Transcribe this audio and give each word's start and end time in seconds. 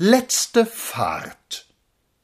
letzte 0.00 0.64
Fahrt. 0.64 1.66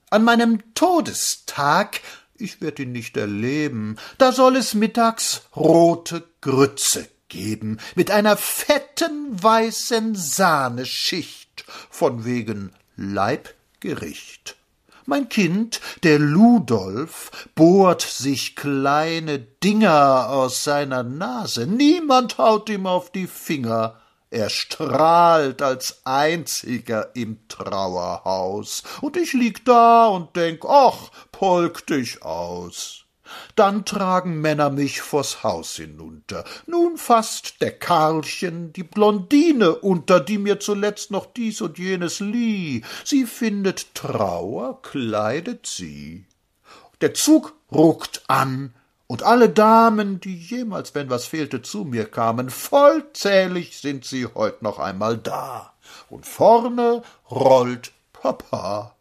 An 0.08 0.24
meinem 0.24 0.72
Todestag, 0.72 2.00
ich 2.38 2.62
werd 2.62 2.78
ihn 2.78 2.92
nicht 2.92 3.18
erleben, 3.18 3.98
da 4.16 4.32
soll 4.32 4.56
es 4.56 4.72
mittags 4.72 5.42
rote 5.54 6.24
Grütze 6.40 7.06
geben, 7.28 7.78
mit 7.94 8.10
einer 8.10 8.38
fetten 8.38 9.42
weißen 9.42 10.14
Sahneschicht, 10.14 11.66
von 11.90 12.24
wegen 12.24 12.72
Leibgericht. 12.96 14.56
Mein 15.04 15.28
Kind, 15.28 15.82
der 16.02 16.18
Ludolf, 16.18 17.30
bohrt 17.54 18.00
sich 18.00 18.56
kleine 18.56 19.38
Dinger 19.38 20.30
aus 20.30 20.64
seiner 20.64 21.02
Nase, 21.02 21.66
niemand 21.66 22.38
haut 22.38 22.70
ihm 22.70 22.86
auf 22.86 23.12
die 23.12 23.26
Finger, 23.26 24.00
er 24.36 24.50
strahlt 24.50 25.62
als 25.62 26.02
einziger 26.04 27.16
im 27.16 27.48
Trauerhaus, 27.48 28.82
und 29.00 29.16
ich 29.16 29.32
lieg 29.32 29.64
da 29.64 30.08
und 30.08 30.36
denk, 30.36 30.66
ach, 30.66 31.10
polk 31.32 31.86
dich 31.86 32.22
aus. 32.22 33.06
Dann 33.54 33.86
tragen 33.86 34.42
Männer 34.42 34.68
mich 34.68 35.00
vors 35.00 35.42
Haus 35.42 35.76
hinunter. 35.76 36.44
Nun 36.66 36.98
faßt 36.98 37.62
der 37.62 37.78
Karlchen 37.78 38.74
die 38.74 38.84
Blondine 38.84 39.74
unter, 39.74 40.20
die 40.20 40.38
mir 40.38 40.60
zuletzt 40.60 41.10
noch 41.10 41.26
dies 41.26 41.62
und 41.62 41.78
jenes 41.78 42.20
lieh. 42.20 42.84
Sie 43.04 43.24
findet 43.24 43.94
Trauer, 43.94 44.82
kleidet 44.82 45.66
sie. 45.66 46.26
Der 47.00 47.14
Zug 47.14 47.54
ruckt 47.72 48.22
an, 48.28 48.74
und 49.06 49.22
alle 49.22 49.48
Damen, 49.48 50.20
die 50.20 50.36
jemals, 50.36 50.94
wenn 50.94 51.10
was 51.10 51.26
fehlte, 51.26 51.62
zu 51.62 51.84
mir 51.84 52.06
kamen, 52.06 52.50
vollzählig 52.50 53.78
sind 53.78 54.04
sie 54.04 54.26
heut 54.26 54.62
noch 54.62 54.78
einmal 54.78 55.16
da. 55.16 55.72
Und 56.10 56.26
vorne 56.26 57.02
rollt 57.30 57.92
Papa. 58.12 58.96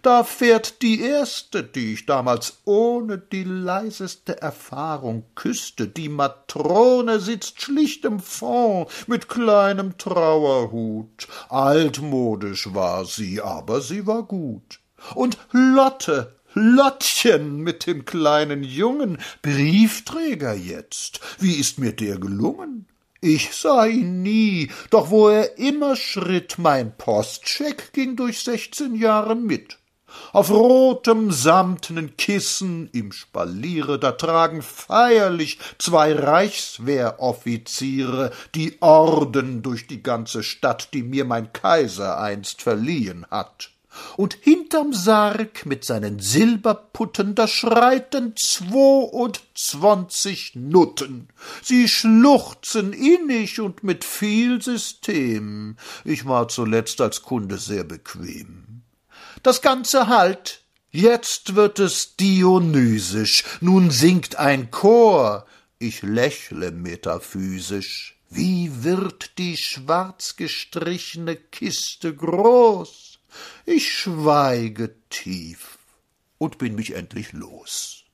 Da 0.00 0.24
fährt 0.24 0.80
die 0.80 1.02
erste, 1.02 1.62
die 1.62 1.92
ich 1.92 2.06
damals 2.06 2.58
ohne 2.64 3.18
die 3.18 3.44
leiseste 3.44 4.40
Erfahrung 4.40 5.24
küsste. 5.34 5.86
Die 5.86 6.08
Matrone 6.08 7.20
sitzt 7.20 7.60
schlicht 7.60 8.06
im 8.06 8.20
Fond 8.20 8.88
mit 9.06 9.28
kleinem 9.28 9.98
Trauerhut. 9.98 11.28
Altmodisch 11.50 12.72
war 12.72 13.04
sie, 13.04 13.42
aber 13.42 13.82
sie 13.82 14.06
war 14.06 14.22
gut. 14.22 14.80
Und 15.14 15.36
Lotte 15.52 16.36
Lottchen 16.58 17.58
mit 17.58 17.86
dem 17.86 18.06
kleinen 18.06 18.62
Jungen, 18.62 19.18
Briefträger 19.42 20.54
jetzt. 20.54 21.20
Wie 21.38 21.52
ist 21.52 21.78
mir 21.78 21.92
der 21.92 22.16
gelungen? 22.16 22.86
Ich 23.20 23.54
sah 23.54 23.84
ihn 23.84 24.22
nie, 24.22 24.70
doch 24.88 25.10
wo 25.10 25.28
er 25.28 25.58
immer 25.58 25.96
schritt, 25.96 26.54
mein 26.56 26.96
Postscheck 26.96 27.92
ging 27.92 28.16
durch 28.16 28.40
sechzehn 28.40 28.94
Jahre 28.94 29.36
mit. 29.36 29.76
Auf 30.32 30.50
rotem 30.50 31.30
samtnen 31.30 32.16
Kissen 32.16 32.88
im 32.90 33.12
Spaliere, 33.12 33.98
da 33.98 34.12
tragen 34.12 34.62
feierlich 34.62 35.58
zwei 35.76 36.14
Reichswehroffiziere 36.14 38.32
die 38.54 38.80
Orden 38.80 39.60
durch 39.60 39.88
die 39.88 40.02
ganze 40.02 40.42
Stadt, 40.42 40.94
die 40.94 41.02
mir 41.02 41.26
mein 41.26 41.52
Kaiser 41.52 42.18
einst 42.18 42.62
verliehen 42.62 43.26
hat 43.30 43.75
und 44.16 44.34
hinterm 44.34 44.92
Sarg 44.92 45.66
mit 45.66 45.84
seinen 45.84 46.20
Silberputten, 46.20 47.34
da 47.34 47.48
schreiten 47.48 48.34
zweiundzwanzig 48.36 50.52
Nutten. 50.54 51.26
Sie 51.62 51.88
schluchzen 51.88 52.92
innig 52.92 53.60
und 53.60 53.82
mit 53.84 54.04
viel 54.04 54.62
System. 54.62 55.76
Ich 56.04 56.26
war 56.26 56.48
zuletzt 56.48 57.00
als 57.00 57.22
Kunde 57.22 57.58
sehr 57.58 57.84
bequem. 57.84 58.82
Das 59.42 59.62
Ganze 59.62 60.08
halt, 60.08 60.62
jetzt 60.90 61.54
wird 61.54 61.78
es 61.78 62.16
dionysisch, 62.16 63.44
nun 63.60 63.90
singt 63.90 64.36
ein 64.36 64.70
Chor, 64.70 65.46
ich 65.78 66.02
lächle 66.02 66.72
metaphysisch. 66.72 68.14
Wie 68.28 68.82
wird 68.82 69.38
die 69.38 69.56
schwarz 69.56 70.34
gestrichene 70.36 71.36
Kiste 71.36 72.14
groß? 72.14 73.15
Ich 73.64 73.92
schweige 73.92 74.94
tief 75.10 75.78
und 76.38 76.58
bin 76.58 76.74
mich 76.74 76.94
endlich 76.94 77.32
los. 77.32 78.05